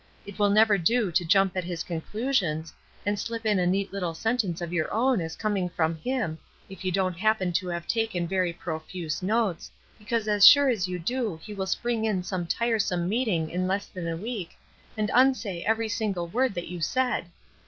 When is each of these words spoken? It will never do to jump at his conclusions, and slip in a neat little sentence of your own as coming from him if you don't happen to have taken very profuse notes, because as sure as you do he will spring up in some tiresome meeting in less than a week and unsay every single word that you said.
It 0.25 0.39
will 0.39 0.49
never 0.49 0.79
do 0.79 1.11
to 1.11 1.23
jump 1.23 1.55
at 1.55 1.63
his 1.63 1.83
conclusions, 1.83 2.73
and 3.05 3.19
slip 3.19 3.45
in 3.45 3.59
a 3.59 3.67
neat 3.67 3.93
little 3.93 4.15
sentence 4.15 4.59
of 4.59 4.73
your 4.73 4.91
own 4.91 5.21
as 5.21 5.35
coming 5.35 5.69
from 5.69 5.95
him 5.97 6.39
if 6.71 6.83
you 6.83 6.91
don't 6.91 7.13
happen 7.15 7.53
to 7.53 7.67
have 7.67 7.85
taken 7.85 8.27
very 8.27 8.51
profuse 8.51 9.21
notes, 9.21 9.69
because 9.99 10.27
as 10.27 10.47
sure 10.47 10.69
as 10.69 10.87
you 10.87 10.97
do 10.97 11.39
he 11.43 11.53
will 11.53 11.67
spring 11.67 12.07
up 12.07 12.15
in 12.15 12.23
some 12.23 12.47
tiresome 12.47 13.07
meeting 13.07 13.51
in 13.51 13.67
less 13.67 13.85
than 13.85 14.07
a 14.07 14.17
week 14.17 14.57
and 14.97 15.11
unsay 15.13 15.61
every 15.61 15.87
single 15.87 16.25
word 16.25 16.55
that 16.55 16.67
you 16.67 16.81
said. 16.81 17.25